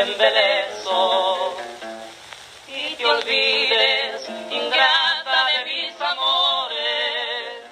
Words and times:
Embelezos 0.00 1.54
y 2.68 2.94
te 2.94 3.04
olvides, 3.04 4.28
ingrata 4.50 5.46
de 5.46 5.64
mis 5.64 6.00
amores, 6.00 7.64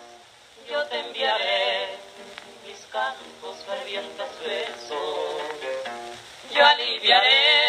yo 0.69 0.85
te 0.85 0.99
enviaré 0.99 1.97
mis 2.67 2.79
cantos 2.93 3.65
fervientes 3.67 4.27
besos, 4.45 5.43
yo 6.55 6.67
aliviaré 6.67 7.68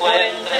50 0.00 0.57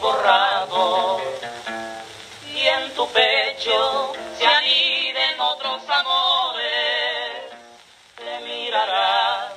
borrado 0.00 1.20
y 2.54 2.66
en 2.66 2.94
tu 2.94 3.06
pecho 3.08 4.12
se 4.36 4.46
aniden 4.46 5.40
otros 5.40 5.82
amores, 5.88 7.42
te 8.16 8.40
mirarán 8.44 9.48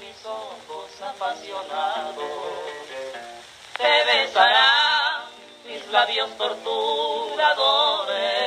mis 0.00 0.26
ojos 0.26 1.00
apasionados, 1.02 2.16
te 3.76 4.04
besarán 4.04 5.26
mis 5.64 5.86
labios 5.88 6.36
torturadores. 6.36 8.39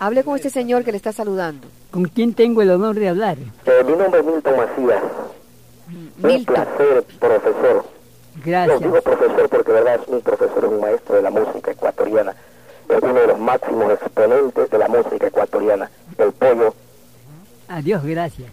Hable 0.00 0.22
con 0.24 0.36
este 0.36 0.50
señor 0.50 0.84
que 0.84 0.92
le 0.92 0.96
está 0.96 1.12
saludando. 1.12 1.66
¿Con 1.90 2.04
quién 2.04 2.34
tengo 2.34 2.62
el 2.62 2.70
honor 2.70 2.94
de 2.96 3.08
hablar? 3.08 3.36
Eh, 3.38 3.84
mi 3.84 3.92
nombre 3.96 4.20
es 4.20 4.26
Milton 4.26 4.56
Macías. 4.56 5.02
Un 5.88 6.12
Milton. 6.18 6.54
placer, 6.54 7.04
profesor. 7.18 7.84
Gracias. 8.44 8.80
digo 8.80 9.00
profesor 9.02 9.48
porque, 9.48 9.72
verdad, 9.72 10.00
es 10.00 10.08
un 10.08 10.20
profesor, 10.20 10.64
es 10.64 10.70
un 10.70 10.80
maestro 10.80 11.16
de 11.16 11.22
la 11.22 11.30
música 11.30 11.70
ecuatoriana. 11.72 12.34
Es 12.88 13.02
uno 13.02 13.14
de 13.14 13.26
los 13.26 13.38
máximos 13.38 13.92
exponentes 13.92 14.70
de 14.70 14.78
la 14.78 14.88
música 14.88 15.26
ecuatoriana. 15.26 15.90
El 16.16 16.32
pollo, 16.32 16.74
Adiós, 17.68 18.02
gracias. 18.04 18.48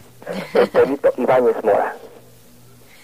el 0.56 0.68
pollito 0.70 1.14
Ibáñez 1.18 1.64
Mora. 1.64 1.96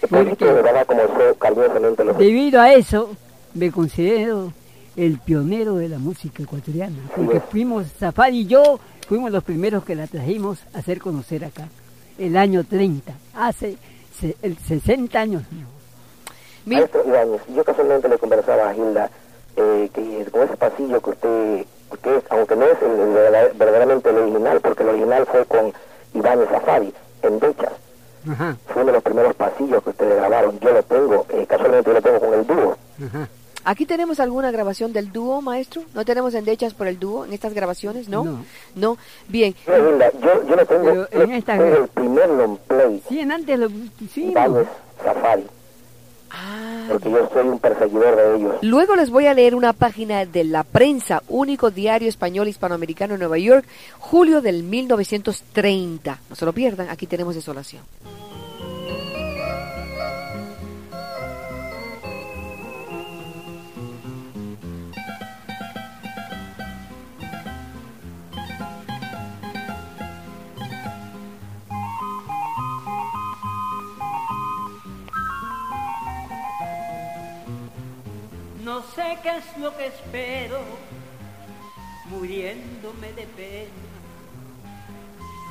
El 0.02 0.08
¿Por 0.08 0.18
pollito, 0.24 0.44
de 0.46 0.62
verdad, 0.62 0.86
como 0.86 1.00
yo 1.02 1.34
cariñosamente 1.38 2.04
lo 2.04 2.12
Debido 2.14 2.60
a 2.60 2.72
eso, 2.74 3.10
me 3.54 3.70
considero 3.70 4.52
el 4.96 5.18
pionero 5.18 5.76
de 5.76 5.88
la 5.88 5.98
música 5.98 6.42
ecuatoriana. 6.42 6.96
Porque 7.16 7.40
fuimos, 7.40 7.86
Zafari 7.98 8.40
y 8.40 8.46
yo, 8.46 8.78
fuimos 9.08 9.30
los 9.30 9.42
primeros 9.44 9.84
que 9.84 9.94
la 9.94 10.06
trajimos 10.06 10.58
a 10.74 10.78
hacer 10.78 11.00
conocer 11.00 11.44
acá. 11.44 11.68
El 12.18 12.36
año 12.36 12.64
30, 12.64 13.12
hace 13.34 13.76
se- 14.20 14.36
el 14.42 14.56
60 14.58 15.18
años. 15.20 15.42
Maestro 16.66 17.02
Ibáñez, 17.06 17.40
yo 17.54 17.64
casualmente 17.64 18.08
le 18.08 18.18
conversaba 18.18 18.70
a 18.70 18.74
Gilda 18.74 19.10
eh, 19.56 19.90
que 19.92 20.26
con 20.30 20.42
ese 20.42 20.56
pasillo 20.56 21.00
que 21.00 21.10
usted, 21.10 21.66
que 22.02 22.16
es, 22.16 22.22
aunque 22.30 22.54
no 22.56 22.64
es 22.66 22.80
el, 22.82 22.90
el 23.00 23.12
verdad- 23.12 23.52
verdaderamente 23.56 24.10
el 24.10 24.16
original, 24.18 24.60
porque 24.60 24.82
el 24.84 24.90
original 24.90 25.26
fue 25.26 25.44
con 25.46 25.72
Ibáñez 26.14 26.48
Safari, 26.50 26.92
en 27.22 27.38
Bechas. 27.40 27.72
Fue 28.68 28.82
uno 28.82 28.86
de 28.86 28.92
los 28.92 29.02
primeros 29.02 29.34
pasillos 29.34 29.82
que 29.82 29.90
ustedes 29.90 30.14
grabaron. 30.16 30.58
Yo 30.60 30.72
lo 30.72 30.82
tengo, 30.84 31.26
eh, 31.30 31.44
casualmente 31.48 31.90
yo 31.90 31.94
lo 31.94 32.02
tengo 32.02 32.20
con 32.20 32.34
el 32.34 32.46
dúo. 32.46 32.76
ajá. 33.06 33.28
¿Aquí 33.64 33.86
tenemos 33.86 34.18
alguna 34.20 34.50
grabación 34.50 34.92
del 34.92 35.12
dúo, 35.12 35.40
maestro? 35.40 35.82
¿No 35.94 36.04
tenemos 36.04 36.34
endechas 36.34 36.74
por 36.74 36.86
el 36.88 36.98
dúo 36.98 37.24
en 37.24 37.32
estas 37.32 37.54
grabaciones? 37.54 38.08
¿No? 38.08 38.24
No. 38.24 38.44
No. 38.74 38.98
Bien. 39.28 39.54
No, 39.66 39.74
Gilda, 39.74 40.10
yo, 40.20 40.48
yo 40.48 40.56
lo 40.56 40.66
tengo, 40.66 41.06
Pero 41.10 41.24
en 41.24 41.30
yo 41.30 41.36
esta- 41.36 41.58
tengo 41.58 41.76
el 41.76 41.88
primer 41.88 42.28
long 42.30 42.56
play, 42.66 43.02
Sí, 43.08 43.20
en 43.20 43.32
antes 43.32 43.58
lo 43.58 43.68
pusimos. 43.70 44.30
Ibáñez 44.32 44.66
Safari, 45.04 45.44
Ah, 46.34 46.86
porque 46.88 47.10
yo 47.10 47.28
soy 47.30 47.46
un 47.46 47.58
perseguidor 47.58 48.16
de 48.16 48.36
ellos. 48.36 48.54
Luego 48.62 48.96
les 48.96 49.10
voy 49.10 49.26
a 49.26 49.34
leer 49.34 49.54
una 49.54 49.74
página 49.74 50.24
de 50.24 50.44
la 50.44 50.64
prensa, 50.64 51.22
único 51.28 51.70
diario 51.70 52.08
español 52.08 52.48
hispanoamericano 52.48 53.12
en 53.14 53.20
Nueva 53.20 53.36
York, 53.36 53.66
julio 53.98 54.40
del 54.40 54.62
1930. 54.62 56.18
No 56.30 56.34
se 56.36 56.44
lo 56.46 56.54
pierdan, 56.54 56.88
aquí 56.88 57.06
tenemos 57.06 57.34
desolación. 57.34 57.82
Sé 78.94 79.18
qué 79.22 79.38
es 79.38 79.58
lo 79.58 79.74
que 79.76 79.86
espero, 79.86 80.60
muriéndome 82.06 83.12
de 83.12 83.26
pena. 83.38 83.92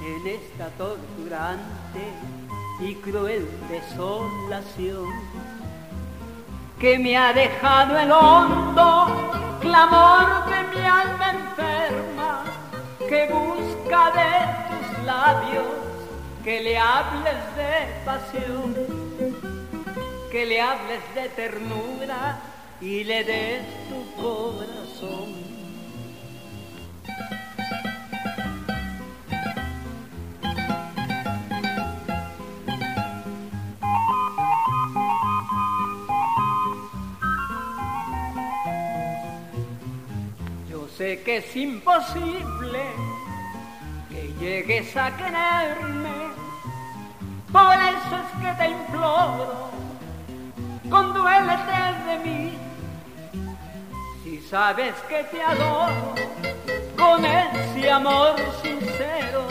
en 0.04 0.28
esta 0.28 0.68
torturante 0.78 2.06
y 2.80 2.96
cruel 2.96 3.48
desolación 3.70 5.12
que 6.80 6.98
me 6.98 7.16
ha 7.16 7.32
dejado 7.34 8.00
el 8.00 8.12
hondo 8.12 9.32
clamor 9.62 10.28
de 10.50 10.60
mi 10.72 10.86
alma 10.88 11.28
enferma 11.32 12.44
que 13.08 13.28
busca 13.28 14.02
de 14.20 14.34
tus 14.70 15.06
labios 15.06 15.68
que 16.44 16.62
le 16.62 16.76
hables 16.80 17.56
de 17.56 17.74
pasión, 18.04 18.76
que 20.32 20.46
le 20.48 20.60
hables 20.60 21.02
de 21.14 21.30
ternura 21.30 22.51
y 22.82 23.04
le 23.04 23.24
des 23.24 23.62
tu 23.90 24.22
corazón. 24.22 25.30
Yo 40.68 40.88
sé 40.98 41.22
que 41.22 41.38
es 41.38 41.56
imposible 41.56 42.82
que 44.10 44.34
llegues 44.40 44.98
a 44.98 45.16
quererme, 45.16 46.32
por 47.52 47.76
eso 47.76 48.16
es 48.24 48.42
que 48.42 48.52
te 48.58 48.70
imploro, 48.72 49.70
conduélete 50.90 51.82
de 52.08 52.20
mí. 52.26 52.71
Sabes 54.52 54.94
que 55.08 55.24
te 55.32 55.42
adoro, 55.42 56.14
con 56.98 57.24
ese 57.24 57.90
amor 57.90 58.36
sincero, 58.62 59.48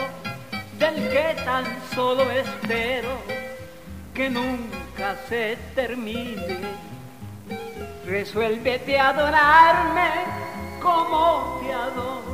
del 0.78 1.08
que 1.08 1.36
tan 1.42 1.64
solo 1.94 2.30
espero 2.30 3.08
que 4.12 4.28
nunca 4.28 5.16
se 5.26 5.56
termine. 5.74 6.58
Resuélvete 8.04 8.98
a 8.98 9.08
adorarme 9.08 10.10
como 10.82 11.62
te 11.62 11.72
adoro 11.72 12.29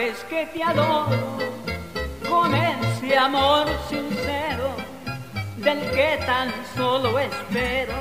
sabes 0.00 0.24
que 0.30 0.46
te 0.46 0.62
adoro 0.62 1.36
con 2.26 2.54
ese 2.54 3.18
amor 3.18 3.66
sincero 3.86 4.74
del 5.58 5.78
que 5.90 6.18
tan 6.24 6.50
solo 6.74 7.18
espero 7.18 7.92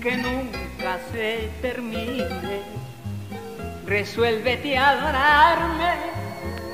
que 0.00 0.16
nunca 0.16 0.98
se 1.12 1.50
termine. 1.60 2.62
Resuélvete 3.84 4.78
a 4.78 4.88
adorarme 4.90 5.96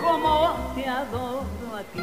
como 0.01 0.73
te 0.77 0.87
adoro 0.87 1.77
a 1.77 1.83
ti. 1.93 2.01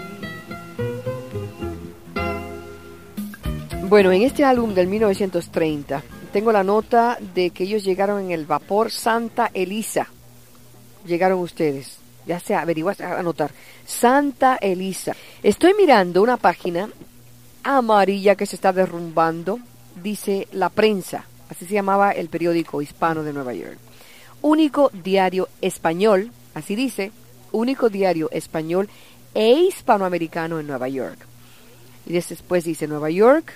Bueno, 3.84 4.12
en 4.12 4.24
este 4.24 4.44
álbum 4.44 4.74
del 4.74 4.88
1930 4.88 6.04
tengo 6.34 6.52
la 6.52 6.66
nota 6.66 7.18
de 7.34 7.52
que 7.52 7.64
ellos 7.64 7.86
llegaron 7.86 8.20
en 8.26 8.32
el 8.32 8.46
vapor 8.46 8.92
Santa 8.92 9.50
Elisa. 9.54 10.10
Llegaron 11.06 11.40
ustedes. 11.40 12.09
Ya 12.30 12.40
se 12.40 12.54
averigua, 12.54 12.96
a 13.00 13.18
anotar. 13.18 13.50
Santa 13.88 14.58
Elisa. 14.58 15.16
Estoy 15.42 15.74
mirando 15.74 16.22
una 16.22 16.38
página 16.38 16.88
amarilla 17.64 18.36
que 18.36 18.46
se 18.46 18.56
está 18.56 18.72
derrumbando. 18.72 19.60
Dice 20.04 20.48
La 20.52 20.70
Prensa. 20.70 21.26
Así 21.50 21.66
se 21.66 21.74
llamaba 21.74 22.12
el 22.12 22.30
periódico 22.30 22.84
hispano 22.84 23.24
de 23.24 23.34
Nueva 23.34 23.56
York. 23.56 23.80
Único 24.44 24.92
diario 24.94 25.50
español, 25.60 26.32
así 26.54 26.76
dice, 26.76 27.12
único 27.52 27.90
diario 27.90 28.30
español 28.32 28.90
e 29.34 29.54
hispanoamericano 29.62 30.60
en 30.60 30.68
Nueva 30.68 30.88
York. 30.88 31.18
Y 32.06 32.14
después 32.14 32.64
dice 32.64 32.88
Nueva 32.88 33.10
York, 33.10 33.54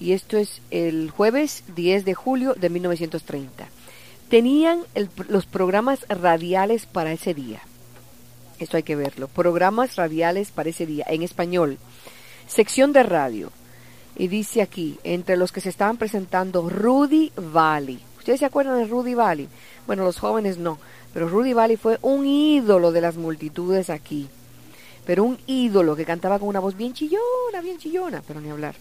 y 0.00 0.10
esto 0.10 0.38
es 0.38 0.60
el 0.72 1.12
jueves 1.12 1.62
10 1.76 2.04
de 2.04 2.14
julio 2.14 2.54
de 2.54 2.68
1930. 2.68 3.68
Tenían 4.28 4.80
los 5.28 5.46
programas 5.46 6.04
radiales 6.08 6.86
para 6.86 7.12
ese 7.12 7.32
día. 7.32 7.62
Esto 8.62 8.76
hay 8.76 8.84
que 8.84 8.96
verlo. 8.96 9.26
Programas 9.26 9.96
radiales 9.96 10.52
para 10.52 10.70
ese 10.70 10.86
día 10.86 11.04
en 11.08 11.22
español. 11.22 11.78
Sección 12.46 12.92
de 12.92 13.02
radio. 13.02 13.50
Y 14.14 14.28
dice 14.28 14.62
aquí, 14.62 14.98
entre 15.02 15.36
los 15.36 15.50
que 15.50 15.60
se 15.60 15.68
estaban 15.68 15.96
presentando, 15.96 16.68
Rudy 16.68 17.32
Valley. 17.36 17.98
¿Ustedes 18.18 18.38
se 18.38 18.46
acuerdan 18.46 18.78
de 18.78 18.86
Rudy 18.86 19.14
Valley? 19.14 19.48
Bueno, 19.86 20.04
los 20.04 20.20
jóvenes 20.20 20.58
no, 20.58 20.78
pero 21.12 21.28
Rudy 21.28 21.54
Valley 21.54 21.76
fue 21.76 21.98
un 22.02 22.24
ídolo 22.24 22.92
de 22.92 23.00
las 23.00 23.16
multitudes 23.16 23.90
aquí. 23.90 24.28
Pero 25.04 25.24
un 25.24 25.38
ídolo 25.48 25.96
que 25.96 26.04
cantaba 26.04 26.38
con 26.38 26.48
una 26.48 26.60
voz 26.60 26.76
bien 26.76 26.92
chillona, 26.92 27.60
bien 27.62 27.78
chillona, 27.78 28.22
pero 28.24 28.40
ni 28.40 28.50
hablar. 28.50 28.76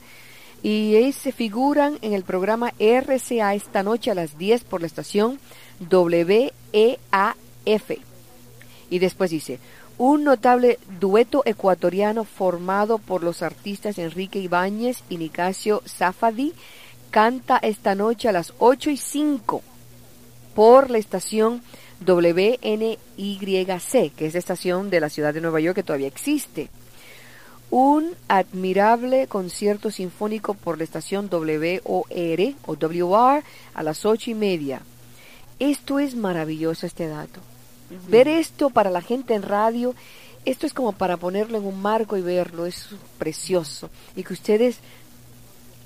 Y 0.61 0.95
ellos 0.95 1.15
se 1.15 1.31
figuran 1.31 1.97
en 2.03 2.13
el 2.13 2.23
programa 2.23 2.71
RCA 2.77 3.55
esta 3.55 3.81
noche 3.81 4.11
a 4.11 4.15
las 4.15 4.37
10 4.37 4.63
por 4.65 4.81
la 4.81 4.87
estación 4.87 5.39
WEAF. 5.89 6.51
Y 8.91 8.99
después 8.99 9.31
dice, 9.31 9.57
un 9.97 10.23
notable 10.25 10.77
dueto 10.99 11.41
ecuatoriano 11.45 12.25
formado 12.25 12.97
por 12.99 13.23
los 13.23 13.41
artistas 13.41 13.97
Enrique 13.97 14.37
Ibáñez 14.37 15.03
y 15.09 15.17
Nicasio 15.17 15.81
Zafadi 15.87 16.53
canta 17.09 17.57
esta 17.57 17.95
noche 17.95 18.27
a 18.27 18.33
las 18.33 18.53
8 18.59 18.89
y 18.89 18.97
5 18.97 19.61
por 20.53 20.89
la 20.89 20.97
estación 20.97 21.61
WNYC, 22.05 22.97
que 24.13 24.25
es 24.25 24.33
la 24.33 24.39
estación 24.39 24.89
de 24.89 24.99
la 24.99 25.09
ciudad 25.09 25.33
de 25.33 25.41
Nueva 25.41 25.61
York 25.61 25.75
que 25.75 25.83
todavía 25.83 26.07
existe. 26.07 26.69
Un 27.69 28.11
admirable 28.27 29.27
concierto 29.27 29.89
sinfónico 29.89 30.53
por 30.53 30.77
la 30.77 30.83
estación 30.83 31.29
WOR 31.29 31.81
o 31.85 32.75
WR 32.75 33.43
a 33.73 33.83
las 33.83 34.05
ocho 34.05 34.31
y 34.31 34.33
media. 34.35 34.81
Esto 35.59 35.99
es 35.99 36.15
maravilloso 36.15 36.85
este 36.85 37.07
dato. 37.07 37.39
Ver 38.09 38.27
esto 38.27 38.69
para 38.69 38.89
la 38.89 39.01
gente 39.01 39.33
en 39.33 39.43
radio, 39.43 39.95
esto 40.45 40.65
es 40.65 40.73
como 40.73 40.91
para 40.93 41.17
ponerlo 41.17 41.57
en 41.57 41.65
un 41.65 41.81
marco 41.81 42.17
y 42.17 42.21
verlo, 42.21 42.65
es 42.65 42.89
precioso. 43.17 43.89
Y 44.15 44.23
que 44.23 44.33
ustedes 44.33 44.77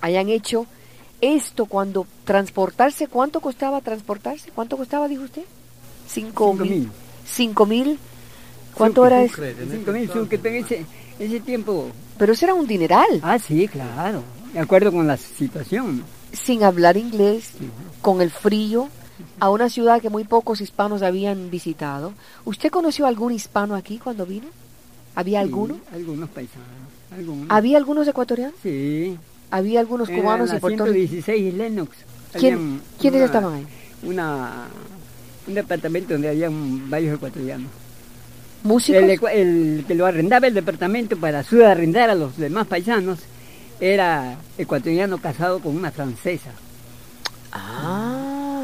hayan 0.01 0.29
hecho 0.29 0.65
esto 1.21 1.65
cuando 1.65 2.05
transportarse, 2.25 3.07
¿cuánto 3.07 3.39
costaba 3.39 3.81
transportarse? 3.81 4.51
¿Cuánto 4.51 4.77
costaba, 4.77 5.07
dijo 5.07 5.23
usted? 5.23 5.43
Cinco, 6.07 6.51
Cinco 6.51 6.63
mil. 6.63 6.71
mil. 6.71 6.91
Cinco 7.25 7.65
mil. 7.65 7.99
¿Cuánto 8.75 9.05
era 9.05 9.23
eso? 9.23 9.41
Cinco 9.71 9.91
mil 9.91 10.11
sucre, 10.11 10.37
pero 10.37 10.55
ese, 10.55 10.85
ese 11.17 11.39
tiempo... 11.39 11.87
Pero 12.17 12.33
eso 12.33 12.45
era 12.45 12.53
un 12.53 12.67
dineral. 12.67 13.19
Ah, 13.21 13.39
sí, 13.39 13.67
claro. 13.67 14.21
De 14.53 14.59
acuerdo 14.59 14.91
con 14.91 15.07
la 15.07 15.17
situación. 15.17 16.03
Sin 16.31 16.63
hablar 16.63 16.97
inglés, 16.97 17.51
con 18.01 18.21
el 18.21 18.31
frío, 18.31 18.89
a 19.39 19.49
una 19.49 19.69
ciudad 19.69 20.01
que 20.01 20.09
muy 20.09 20.23
pocos 20.23 20.61
hispanos 20.61 21.01
habían 21.01 21.49
visitado. 21.49 22.13
¿Usted 22.45 22.69
conoció 22.69 23.05
algún 23.05 23.31
hispano 23.33 23.75
aquí 23.75 23.97
cuando 23.97 24.25
vino? 24.25 24.47
¿Había 25.15 25.39
Sí, 25.39 25.43
alguno? 25.45 25.77
algunos 25.93 26.29
paisanos. 26.29 26.67
Algunos. 27.11 27.45
¿Había 27.49 27.77
algunos 27.77 28.07
ecuatorianos? 28.07 28.55
Sí. 28.61 29.17
¿Había 29.51 29.79
algunos 29.79 30.09
cubanos 30.09 30.49
la 30.49 30.57
y 30.57 30.59
puertorriqueños? 30.59 31.09
116 31.25 31.53
Lennox. 31.53 31.97
¿Quién- 32.33 32.81
quiénes 32.99 33.19
una- 33.19 33.25
estaban 33.25 33.53
ahí? 33.53 33.67
Una, 34.03 34.67
un 35.47 35.53
departamento 35.53 36.13
donde 36.13 36.29
había 36.29 36.49
varios 36.51 37.15
ecuatorianos. 37.15 37.69
¿Músicos? 38.63 39.01
El, 39.03 39.19
el 39.77 39.85
que 39.87 39.93
lo 39.95 40.05
arrendaba 40.05 40.47
el 40.47 40.53
departamento 40.55 41.15
para 41.17 41.43
subarrendar 41.43 42.09
a 42.09 42.15
los 42.15 42.35
demás 42.35 42.65
paisanos 42.67 43.19
era 43.79 44.37
ecuatoriano 44.57 45.19
casado 45.19 45.59
con 45.59 45.77
una 45.77 45.91
francesa. 45.91 46.49
Ah, 47.51 48.04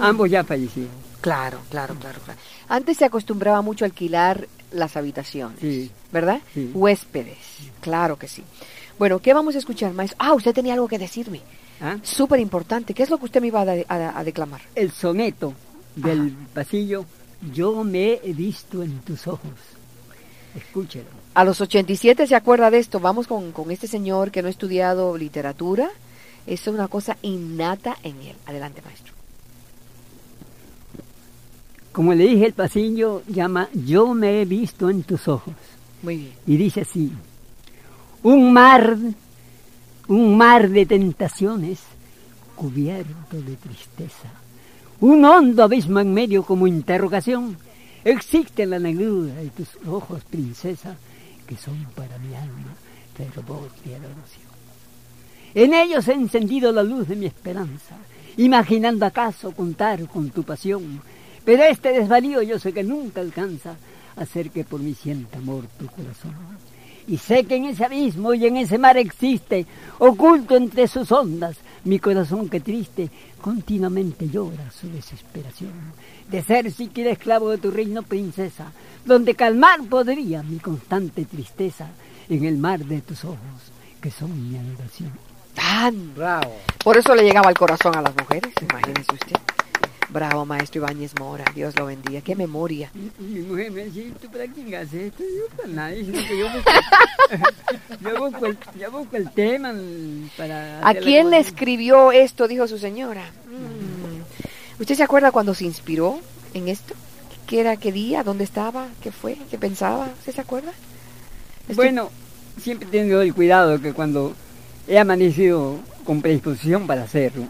Ambos 0.10 0.29
ya 0.29 0.43
fallecieron. 0.43 0.91
claro, 1.22 1.60
claro, 1.70 1.96
claro, 1.96 2.20
claro. 2.24 2.39
Antes 2.70 2.98
se 2.98 3.05
acostumbraba 3.05 3.62
mucho 3.62 3.86
a 3.86 3.88
alquilar 3.88 4.48
las 4.72 4.96
habitaciones, 4.98 5.60
Sí. 5.60 5.91
¿verdad? 6.12 6.39
Sí. 6.53 6.72
Huéspedes, 6.74 7.38
claro 7.81 8.17
que 8.17 8.27
sí. 8.27 8.43
Bueno, 8.98 9.20
¿qué 9.20 9.34
vamos 9.34 9.55
a 9.55 9.58
escuchar, 9.60 9.93
maestro? 9.93 10.17
Ah, 10.20 10.34
usted 10.34 10.53
tenía 10.53 10.74
algo 10.74 10.88
que 10.88 11.00
decirme. 11.00 11.41
¿Ah? 11.81 11.98
Súper 12.03 12.39
importante. 12.39 12.93
¿Qué 12.93 13.01
es 13.03 13.10
lo 13.10 13.17
que 13.17 13.25
usted 13.25 13.41
me 13.41 13.48
iba 13.48 13.62
a, 13.62 13.65
de- 13.65 13.86
a- 13.89 14.20
a 14.20 14.24
declamar? 14.24 14.62
El 14.75 14.91
soneto 14.91 15.53
del 15.96 16.31
pasillo, 16.53 17.05
yo 17.53 17.84
me 17.84 18.20
he 18.24 18.34
visto 18.34 18.84
en 18.84 19.00
tus 19.00 19.25
ojos. 19.27 19.50
Escúchelo. 20.55 21.05
A 21.34 21.43
los 21.46 21.62
87 21.62 22.27
se 22.27 22.36
acuerda 22.36 22.70
de 22.70 22.77
esto. 22.79 23.00
Vamos 23.00 23.25
con, 23.27 23.51
con 23.51 23.72
este 23.72 23.88
señor 23.88 24.31
que 24.31 24.41
no 24.41 24.48
ha 24.48 24.51
estudiado 24.51 25.17
literatura. 25.17 25.89
Eso 26.46 26.70
es 26.70 26.75
una 26.75 26.88
cosa 26.88 27.17
innata 27.22 27.98
en 28.03 28.22
él. 28.22 28.36
Adelante, 28.46 28.81
maestro. 28.84 29.13
Como 31.91 32.13
le 32.13 32.25
dije, 32.25 32.48
el 32.48 32.53
pasillo 32.53 33.21
llama 33.27 33.69
Yo 33.74 34.13
me 34.13 34.41
he 34.41 34.45
visto 34.45 34.89
en 34.89 35.03
tus 35.03 35.27
ojos. 35.27 35.53
Muy 36.01 36.17
bien. 36.17 36.33
Y 36.48 36.57
dice 36.57 36.81
así, 36.81 37.12
un 38.24 38.53
mar, 38.53 38.98
un 40.07 40.38
mar 40.38 40.69
de 40.69 40.86
tentaciones 40.86 41.79
cubierto 42.55 43.41
de 43.41 43.55
tristeza. 43.55 44.29
Un 45.00 45.25
hondo 45.25 45.63
abismo 45.63 46.00
en 46.00 46.13
medio 46.13 46.43
como 46.43 46.67
interrogación. 46.67 47.57
Existe 48.03 48.65
la 48.65 48.79
negrura 48.79 49.33
de 49.33 49.50
tus 49.50 49.69
ojos, 49.88 50.24
princesa, 50.24 50.95
que 51.48 51.57
son 51.57 51.88
para 51.95 52.17
mi 52.19 52.33
alma 52.36 52.75
fervor 53.29 53.69
y 53.86 53.93
adoración. 53.93 54.51
En 55.53 55.74
ellos 55.74 56.07
he 56.07 56.13
encendido 56.13 56.71
la 56.71 56.83
luz 56.83 57.07
de 57.07 57.15
mi 57.15 57.25
esperanza, 57.25 57.95
imaginando 58.38 59.05
acaso 59.05 59.51
contar 59.51 60.07
con 60.07 60.29
tu 60.29 60.43
pasión. 60.43 61.01
Pero 61.45 61.63
este 61.63 61.91
desvarío 61.91 62.41
yo 62.41 62.60
sé 62.60 62.74
que 62.74 62.83
nunca 62.83 63.21
alcanza 63.21 63.75
a 64.15 64.21
hacer 64.21 64.51
que 64.51 64.63
por 64.63 64.79
mí 64.79 64.93
sienta 64.93 65.38
amor 65.38 65.65
tu 65.79 65.88
corazón. 65.88 66.36
Y 67.07 67.17
sé 67.17 67.45
que 67.45 67.55
en 67.55 67.65
ese 67.65 67.86
abismo 67.86 68.33
y 68.33 68.45
en 68.45 68.57
ese 68.57 68.77
mar 68.77 68.98
existe, 68.98 69.65
oculto 69.98 70.55
entre 70.55 70.88
sus 70.88 71.12
ondas, 71.12 71.57
mi 71.83 72.00
corazón 72.00 72.48
que 72.48 72.60
triste 72.60 73.10
continuamente 73.41 74.29
llora 74.29 74.71
su 74.71 74.88
desesperación. 74.89 75.71
De 76.29 76.43
ser 76.43 76.71
siquiera 76.71 77.12
esclavo 77.12 77.50
de 77.50 77.57
tu 77.57 77.71
reino, 77.71 78.03
princesa, 78.03 78.71
donde 79.03 79.36
calmar 79.36 79.81
podría 79.89 80.43
mi 80.43 80.60
constante 80.60 81.25
tristeza 81.25 81.88
en 82.29 82.45
el 82.45 82.57
mar 82.57 82.86
de 82.86 83.01
tus 83.01 83.25
ojos, 83.25 83.71
que 84.00 84.12
son 84.12 84.50
mi 84.50 84.57
adoración. 84.57 85.12
Tan 85.55 86.13
bravo. 86.13 86.55
Por 86.83 86.98
eso 86.98 87.15
le 87.15 87.24
llegaba 87.24 87.50
al 87.50 87.57
corazón 87.57 87.95
a 87.95 88.01
las 88.01 88.15
mujeres, 88.15 88.53
imagínese 88.62 89.13
usted. 89.13 89.61
Bravo, 90.12 90.46
maestro 90.46 90.82
Ibáñez 90.82 91.13
Mora. 91.18 91.46
Dios 91.56 91.74
lo 91.77 91.86
bendiga. 91.86 92.20
Qué 92.22 92.36
memoria. 92.36 92.91
Mi 93.20 93.39
mujer 93.41 93.72
me 93.72 93.86
decía, 93.86 94.03
¿tú 94.22 94.27
haces 94.27 94.94
esto? 94.94 95.24
Yo 95.24 95.56
para 95.56 95.89
que 95.91 96.38
yo 96.38 96.48
busco, 96.51 96.72
yo 98.01 98.20
busco, 98.20 98.46
el, 98.48 98.58
yo 98.80 98.91
busco 98.91 99.15
el 99.18 99.32
tema 99.32 99.74
para... 100.38 100.86
¿A 100.88 100.94
quién 100.96 101.30
le 101.30 101.39
escribió 101.39 102.12
esto? 102.12 102.48
Dijo 102.50 102.68
su 102.68 102.77
señora. 102.77 103.24
Mm. 103.48 104.82
¿Usted 104.82 104.96
se 104.96 105.03
acuerda 105.03 105.32
cuando 105.32 105.53
se 105.53 105.63
inspiró 105.65 106.20
en 106.53 106.68
esto? 106.68 106.94
¿Qué 107.48 107.62
era, 107.62 107.77
qué 107.77 107.91
día, 107.91 108.24
dónde 108.24 108.44
estaba, 108.44 108.88
qué 109.01 109.12
fue, 109.12 109.38
qué 109.50 109.58
pensaba? 109.58 110.10
¿Usted 110.20 110.34
se 110.34 110.41
acuerda? 110.41 110.72
Estoy- 111.70 111.75
Bueno, 111.75 112.10
siempre 112.62 112.88
he 112.88 112.91
tenido 112.91 113.22
el 113.22 113.34
cuidado 113.34 113.80
que 113.82 113.94
cuando 113.94 114.34
he 114.88 114.98
amanecido 115.00 115.77
con 116.03 116.22
predisposición 116.22 116.88
para 116.88 117.03
hacerlo, 117.03 117.44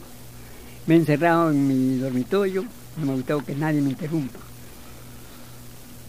me 0.92 0.98
he 0.98 1.00
encerrado 1.00 1.52
en 1.52 1.68
mi 1.70 2.00
dormitorio, 2.00 2.66
no 2.98 3.06
me 3.06 3.14
ha 3.14 3.16
gustado 3.16 3.46
que 3.46 3.56
nadie 3.56 3.80
me 3.80 3.92
interrumpa. 3.92 4.40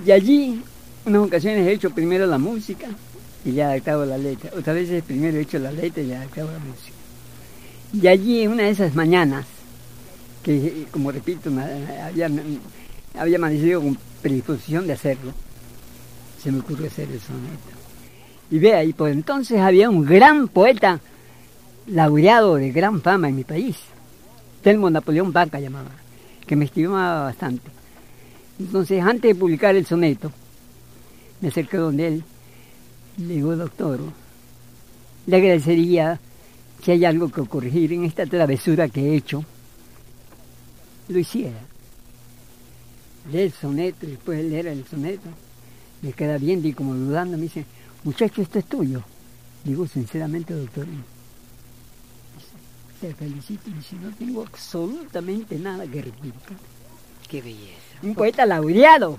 Y 0.05 0.11
allí, 0.11 0.61
unas 1.05 1.23
ocasiones 1.23 1.69
he 1.69 1.73
hecho 1.73 1.91
primero 1.91 2.27
la 2.27 2.37
música 2.37 2.89
y 3.45 3.53
le 3.53 3.61
he 3.61 3.65
adaptado 3.65 4.05
la 4.05 4.19
letra. 4.19 4.51
Otras 4.59 4.75
veces 4.75 5.05
primero 5.05 5.39
he 5.39 5.43
hecho 5.43 5.61
la 5.61 5.71
letra 5.71 6.03
y 6.03 6.07
le 6.07 6.15
he 6.15 6.17
adaptado 6.17 6.51
la 6.51 6.59
música. 6.59 6.97
Y 7.93 8.09
allí, 8.09 8.43
en 8.43 8.51
una 8.51 8.65
de 8.65 8.71
esas 8.71 8.93
mañanas, 8.97 9.47
que 10.43 10.89
como 10.91 11.12
repito, 11.12 11.49
había, 12.05 12.29
había 13.17 13.37
amanecido 13.37 13.83
con 13.83 13.97
predisposición 14.21 14.89
de 14.89 14.95
hacerlo, 14.95 15.33
se 16.43 16.51
me 16.51 16.59
ocurrió 16.59 16.89
hacer 16.89 17.09
el 17.09 17.21
soneto. 17.21 17.71
Y 18.51 18.59
vea, 18.59 18.83
y 18.83 18.93
por 18.93 19.11
entonces 19.11 19.61
había 19.61 19.89
un 19.89 20.05
gran 20.05 20.49
poeta 20.49 20.99
laureado 21.87 22.57
de 22.57 22.73
gran 22.73 23.01
fama 23.01 23.29
en 23.29 23.37
mi 23.37 23.45
país, 23.45 23.77
Telmo 24.62 24.88
Napoleón 24.88 25.33
Vaca 25.33 25.59
llamaba, 25.59 25.90
que 26.47 26.57
me 26.57 26.66
estimaba 26.66 27.25
bastante. 27.25 27.69
Entonces, 28.59 29.02
antes 29.02 29.23
de 29.23 29.35
publicar 29.35 29.75
el 29.75 29.85
soneto, 29.85 30.31
me 31.40 31.49
acerqué 31.49 31.76
donde 31.76 32.07
él, 32.07 32.25
le 33.19 33.35
digo, 33.35 33.57
doctor, 33.57 34.00
le 35.26 35.37
agradecería 35.37 36.21
si 36.83 36.90
hay 36.92 37.04
algo 37.04 37.28
que 37.28 37.42
corregir 37.47 37.92
en 37.92 38.04
esta 38.04 38.26
travesura 38.26 38.88
que 38.88 39.00
he 39.00 39.16
hecho, 39.16 39.45
lo 41.09 41.19
hiciera. 41.19 41.59
Lee 43.31 43.42
el 43.42 43.52
soneto 43.52 44.07
y 44.07 44.11
después 44.11 44.38
de 44.38 44.45
leer 44.45 44.66
el 44.69 44.85
soneto, 44.87 45.28
me 46.02 46.12
queda 46.12 46.38
viendo 46.38 46.66
y 46.66 46.73
como 46.73 46.95
dudando 46.95 47.37
me 47.37 47.45
dice, 47.45 47.64
muchacho, 48.02 48.42
esto 48.42 48.59
es 48.59 48.64
tuyo. 48.64 49.02
Digo, 49.64 49.87
sinceramente, 49.87 50.54
doctor, 50.54 50.87
te 53.03 53.13
felicito 53.17 53.69
y 53.69 53.73
dice, 53.73 53.97
no 53.97 54.15
tengo 54.15 54.43
absolutamente 54.43 55.59
nada 55.59 55.85
que. 55.89 56.05
Qué 57.29 57.43
belleza. 57.43 57.99
Un 58.01 58.15
poeta 58.15 58.47
laureado. 58.47 59.19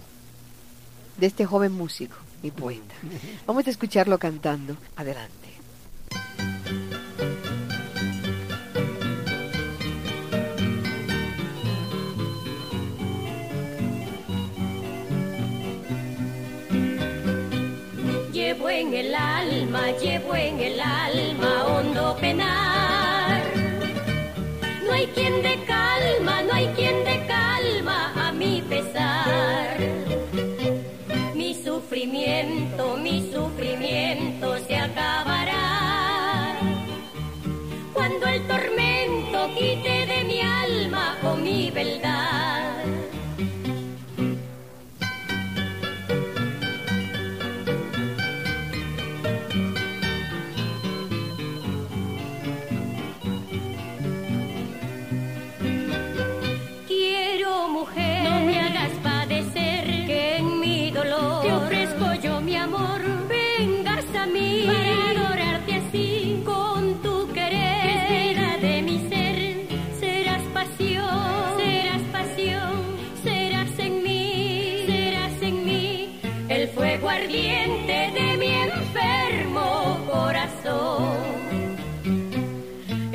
De 1.17 1.27
este 1.27 1.45
joven 1.45 1.73
músico 1.73 2.15
y 2.41 2.51
poeta. 2.51 2.95
Vamos 3.45 3.67
a 3.67 3.69
escucharlo 3.69 4.17
cantando. 4.17 4.77
Adelante. 4.95 5.49
Llevo 18.31 18.69
en 18.69 18.93
el 18.93 19.13
alma, 19.13 19.91
llevo 20.01 20.35
en 20.35 20.59
el 20.59 20.79
alma 20.79 21.65
hondo 21.65 22.15
penar. 22.21 23.02
No 25.03 25.09
hay 25.09 25.15
quien 25.15 25.41
de 25.41 25.65
calma, 25.65 26.43
no 26.43 26.53
hay 26.53 26.67
quien 26.67 27.03
de 27.03 27.27
calma 27.27 28.13
a 28.15 28.31
mi 28.31 28.61
pesar. 28.61 29.77
Mi 31.35 31.61
sufrimiento, 31.61 32.95
mi 32.95 33.29
sufrimiento 33.29 34.57
se 34.65 34.77
acabará. 34.77 36.55
Cuando 37.91 38.27
el 38.27 38.47
tormento 38.47 39.49
quite 39.57 40.05
de 40.05 40.23
mi 40.23 40.39
alma 40.39 41.17
o 41.23 41.35
mi 41.35 41.69
verdad. 41.69 42.72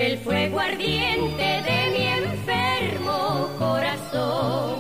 El 0.09 0.19
fuego 0.21 0.59
ardiente 0.59 1.45
de 1.69 1.91
mi 1.93 2.07
enfermo 2.07 3.50
corazón. 3.59 4.79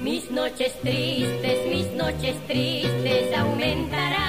Mis 0.00 0.30
noches 0.30 0.72
tristes, 0.80 1.66
mis 1.68 1.86
noches 1.92 2.34
tristes 2.46 3.36
aumentarán. 3.36 4.21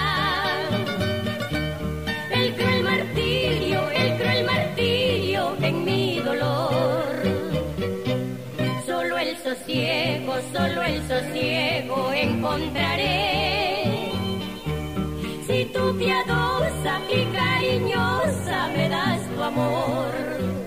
Sosiego, 9.73 10.33
solo 10.53 10.83
el 10.83 11.01
sosiego 11.07 12.13
encontraré. 12.13 14.11
Si 15.47 15.65
tú 15.65 15.97
piadosa 15.97 16.99
y 17.11 17.25
cariñosa 17.35 18.67
me 18.75 18.89
das 18.89 19.21
tu 19.29 19.43
amor. 19.43 20.62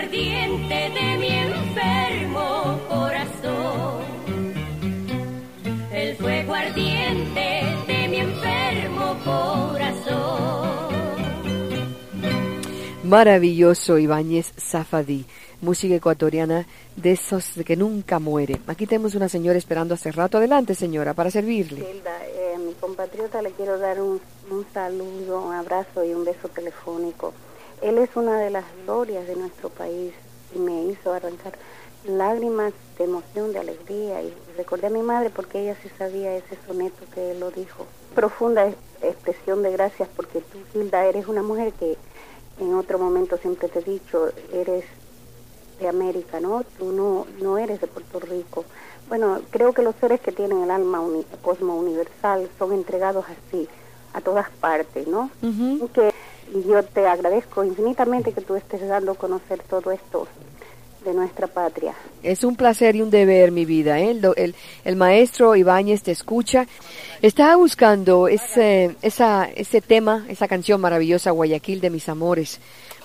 Ardiente 0.00 0.74
de 0.74 1.18
mi 1.18 1.28
enfermo 1.28 2.80
corazón. 2.88 4.02
El 5.92 6.16
fuego 6.16 6.54
ardiente 6.54 7.46
de 7.86 8.08
mi 8.08 8.16
enfermo 8.16 9.16
corazón. 9.24 10.70
Maravilloso 13.04 13.98
Ibáñez 13.98 14.52
Zafadí, 14.58 15.26
música 15.60 15.96
ecuatoriana 15.96 16.66
de 16.96 17.12
esos 17.12 17.54
de 17.56 17.64
que 17.64 17.76
nunca 17.76 18.18
muere. 18.18 18.60
Aquí 18.68 18.86
tenemos 18.86 19.14
una 19.14 19.28
señora 19.28 19.58
esperando 19.58 19.94
hace 19.94 20.12
rato. 20.12 20.38
Adelante, 20.38 20.74
señora, 20.74 21.12
para 21.12 21.30
servirle. 21.30 21.80
Hilda, 21.80 22.26
eh, 22.26 22.54
a 22.54 22.58
mi 22.58 22.72
compatriota 22.74 23.42
le 23.42 23.50
quiero 23.50 23.78
dar 23.78 24.00
un, 24.00 24.20
un 24.50 24.66
saludo, 24.72 25.42
un 25.42 25.54
abrazo 25.54 26.04
y 26.04 26.14
un 26.14 26.24
beso 26.24 26.48
telefónico. 26.48 27.34
Él 27.82 27.98
es 27.98 28.10
una 28.14 28.38
de 28.38 28.50
las 28.50 28.64
glorias 28.84 29.26
de 29.26 29.36
nuestro 29.36 29.68
país 29.70 30.12
y 30.54 30.58
me 30.58 30.84
hizo 30.84 31.12
arrancar 31.12 31.54
lágrimas 32.06 32.72
de 32.98 33.04
emoción, 33.04 33.52
de 33.52 33.58
alegría. 33.60 34.22
Y 34.22 34.34
recordé 34.56 34.88
a 34.88 34.90
mi 34.90 35.02
madre 35.02 35.30
porque 35.30 35.60
ella 35.62 35.76
sí 35.82 35.90
sabía 35.98 36.36
ese 36.36 36.56
soneto 36.66 37.04
que 37.14 37.32
él 37.32 37.40
lo 37.40 37.50
dijo. 37.50 37.86
Profunda 38.14 38.66
es- 38.66 38.74
expresión 39.02 39.62
de 39.62 39.72
gracias 39.72 40.08
porque 40.14 40.40
tú, 40.42 40.58
Hilda, 40.78 41.06
eres 41.06 41.26
una 41.26 41.42
mujer 41.42 41.72
que 41.72 41.96
en 42.60 42.74
otro 42.74 42.98
momento 42.98 43.38
siempre 43.38 43.68
te 43.68 43.78
he 43.78 43.82
dicho, 43.82 44.30
eres 44.52 44.84
de 45.78 45.88
América, 45.88 46.38
¿no? 46.40 46.62
Tú 46.78 46.92
no, 46.92 47.26
no 47.40 47.56
eres 47.56 47.80
de 47.80 47.86
Puerto 47.86 48.20
Rico. 48.20 48.66
Bueno, 49.08 49.40
creo 49.50 49.72
que 49.72 49.80
los 49.82 49.94
seres 49.96 50.20
que 50.20 50.32
tienen 50.32 50.62
el 50.62 50.70
alma 50.70 51.00
uni- 51.00 51.24
cosmo 51.40 51.76
universal 51.78 52.50
son 52.58 52.72
entregados 52.74 53.24
así, 53.26 53.66
a 54.12 54.20
todas 54.20 54.50
partes, 54.50 55.06
¿no? 55.08 55.30
que 55.88 56.12
y 56.54 56.66
yo 56.68 56.82
te 56.82 57.06
agradezco 57.06 57.64
infinitamente 57.64 58.32
que 58.32 58.40
tú 58.40 58.54
estés 58.56 58.86
dando 58.86 59.12
a 59.12 59.14
conocer 59.14 59.60
todo 59.68 59.90
esto 59.90 60.26
de 61.04 61.14
nuestra 61.14 61.46
patria. 61.46 61.94
Es 62.22 62.44
un 62.44 62.56
placer 62.56 62.94
y 62.96 63.00
un 63.02 63.10
deber, 63.10 63.52
mi 63.52 63.64
vida. 63.64 63.98
¿eh? 64.00 64.10
El, 64.10 64.20
do- 64.20 64.34
el- 64.36 64.54
el 64.84 64.96
maestro 64.96 65.56
Ibáñez 65.56 66.02
te 66.02 66.10
escucha. 66.12 66.66
Estaba 67.22 67.56
buscando 67.56 68.28
ese, 68.28 68.96
esa, 69.00 69.48
ese 69.54 69.80
tema, 69.80 70.26
esa 70.28 70.46
canción 70.46 70.80
maravillosa, 70.80 71.30
Guayaquil 71.30 71.80
de 71.80 71.88
mis 71.90 72.08
amores, 72.10 72.60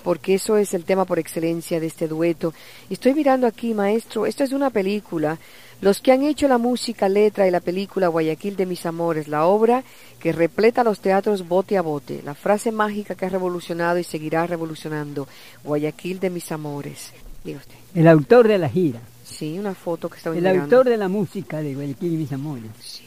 porque 0.06 0.34
eso 0.34 0.56
es 0.56 0.72
el 0.72 0.84
tema 0.84 1.04
por 1.04 1.18
excelencia 1.18 1.80
de 1.80 1.88
este 1.88 2.06
dueto. 2.06 2.54
Estoy 2.88 3.12
mirando 3.12 3.44
aquí, 3.48 3.74
maestro, 3.74 4.24
esto 4.24 4.44
es 4.44 4.52
una 4.52 4.70
película. 4.70 5.36
Los 5.80 6.00
que 6.00 6.12
han 6.12 6.22
hecho 6.22 6.46
la 6.46 6.58
música, 6.58 7.08
letra 7.08 7.48
y 7.48 7.50
la 7.50 7.58
película 7.58 8.06
Guayaquil 8.06 8.54
de 8.54 8.66
mis 8.66 8.86
amores, 8.86 9.26
la 9.26 9.46
obra 9.46 9.82
que 10.20 10.30
repleta 10.30 10.84
los 10.84 11.00
teatros 11.00 11.48
bote 11.48 11.76
a 11.76 11.82
bote, 11.82 12.22
la 12.24 12.36
frase 12.36 12.70
mágica 12.70 13.16
que 13.16 13.26
ha 13.26 13.30
revolucionado 13.30 13.98
y 13.98 14.04
seguirá 14.04 14.46
revolucionando, 14.46 15.26
Guayaquil 15.64 16.20
de 16.20 16.30
mis 16.30 16.52
amores. 16.52 17.12
Diga 17.42 17.58
usted. 17.58 17.74
El 17.96 18.06
autor 18.06 18.46
de 18.46 18.58
la 18.58 18.68
gira, 18.68 19.00
Sí, 19.24 19.58
una 19.58 19.74
foto 19.74 20.08
que 20.08 20.18
estaba 20.18 20.36
el 20.36 20.42
mirando. 20.42 20.62
autor 20.62 20.88
de 20.88 20.98
la 20.98 21.08
música 21.08 21.60
de 21.62 21.74
Guayaquil 21.74 22.12
y 22.12 22.16
mis 22.16 22.32
amores. 22.32 22.70
Sí. 22.80 23.02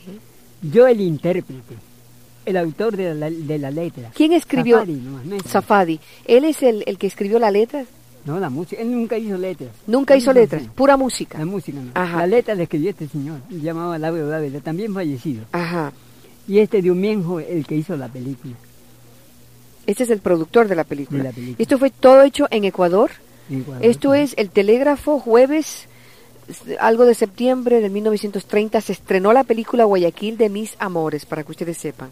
Yo 0.70 0.86
el 0.86 1.00
intérprete, 1.00 1.76
el 2.50 2.58
autor 2.58 2.98
de 2.98 3.14
la, 3.14 3.30
de 3.30 3.58
la 3.58 3.72
letra. 3.72 4.12
¿Quién 4.14 4.34
escribió? 4.34 4.78
Safari, 4.80 4.94
nomás, 4.94 5.44
Safadi. 5.46 6.00
¿Él 6.26 6.46
es 6.46 6.62
el, 6.64 6.84
el 6.86 6.98
que 6.98 7.08
escribió 7.08 7.40
la 7.40 7.52
letra? 7.52 7.86
No, 8.26 8.40
la 8.40 8.50
música. 8.50 8.82
Él 8.82 8.92
nunca 8.92 9.18
hizo 9.18 9.38
letras. 9.38 9.70
Nunca 9.88 10.16
hizo 10.16 10.34
letras, 10.34 10.64
pura 10.76 10.98
música. 10.98 11.38
La 11.38 11.46
música 11.46 11.80
no. 11.80 11.92
Ajá. 11.94 12.18
La 12.18 12.28
letra 12.28 12.56
la 12.56 12.64
escribió 12.64 12.90
este 12.90 13.08
señor, 13.08 13.40
se 13.50 13.60
llamaba 13.60 13.98
Lauro 13.98 14.28
Dávila, 14.28 14.60
también 14.60 14.94
fallecido. 14.94 15.46
Ajá. 15.52 15.94
Y 16.48 16.60
este 16.60 16.82
de 16.82 16.92
Umienjo, 16.92 17.40
el 17.40 17.66
que 17.66 17.76
hizo 17.76 17.96
la 17.96 18.08
película. 18.08 18.56
Este 19.86 20.04
es 20.04 20.10
el 20.10 20.20
productor 20.20 20.68
de 20.68 20.76
la 20.76 20.84
película. 20.84 21.20
De 21.20 21.30
la 21.30 21.32
película. 21.32 21.56
Esto 21.58 21.78
fue 21.78 21.90
todo 21.90 22.22
hecho 22.24 22.48
en 22.52 22.66
Ecuador. 22.66 23.12
en 23.50 23.62
Ecuador. 23.62 23.86
Esto 23.86 24.14
es 24.14 24.34
el 24.38 24.50
telégrafo 24.50 25.20
jueves, 25.20 25.88
algo 26.80 27.06
de 27.06 27.16
septiembre 27.16 27.82
de 27.82 27.90
1930, 27.90 28.82
se 28.82 28.94
estrenó 28.94 29.34
la 29.34 29.44
película 29.44 29.86
Guayaquil 29.86 30.38
de 30.38 30.50
mis 30.50 30.76
amores, 30.80 31.26
para 31.26 31.44
que 31.44 31.52
ustedes 31.52 31.78
sepan. 31.78 32.12